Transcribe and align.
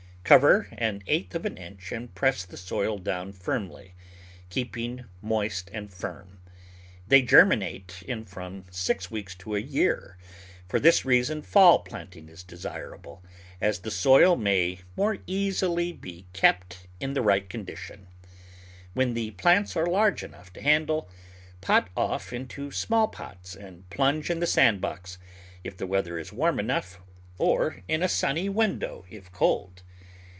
Cover 0.23 0.69
an 0.77 1.03
eighth 1.07 1.35
of 1.35 1.45
an 1.45 1.57
inch 1.57 1.91
and 1.91 2.15
press 2.15 2.45
the 2.45 2.55
soil 2.55 2.97
down 2.99 3.33
firmly, 3.33 3.95
keeping 4.49 5.03
moist 5.21 5.69
and 5.73 5.91
warm. 6.01 6.39
They 7.05 7.21
germinate 7.21 8.01
in 8.07 8.23
from 8.23 8.63
six 8.71 9.11
weeks 9.11 9.35
to 9.37 9.57
a 9.57 9.59
year; 9.59 10.17
for 10.69 10.79
this 10.79 11.03
reason 11.03 11.41
fall 11.41 11.79
planting 11.79 12.29
is 12.29 12.43
desirable, 12.43 13.21
as 13.59 13.79
the 13.79 13.91
soil 13.91 14.37
may 14.37 14.79
more 14.95 15.17
easily 15.27 15.91
be 15.91 16.27
kept 16.31 16.87
in 17.01 17.11
the 17.13 17.19
Digitized 17.19 17.25
by 17.27 17.39
Google 17.39 17.57
138 17.73 17.73
The 17.73 17.83
Flower 17.83 18.05
Garden 18.05 18.05
[Chapter 18.05 18.05
right 18.05 18.05
condition. 18.05 18.07
When 18.93 19.13
the 19.15 19.31
plants 19.31 19.75
are 19.75 19.85
large 19.85 20.23
enough 20.23 20.53
to 20.53 20.61
handle, 20.61 21.09
pot 21.59 21.89
off 21.97 22.31
into 22.31 22.71
small 22.71 23.09
pots 23.09 23.53
and 23.53 23.89
plunge 23.89 24.29
in 24.29 24.39
the 24.39 24.47
sand 24.47 24.79
box, 24.79 25.17
if 25.65 25.75
the 25.75 25.87
weather 25.87 26.17
is 26.17 26.31
warm 26.31 26.57
enough, 26.57 27.01
or 27.37 27.81
in 27.89 28.01
a 28.01 28.07
sunny 28.07 28.47
window 28.47 29.03
if 29.09 29.29
cold. 29.33 29.83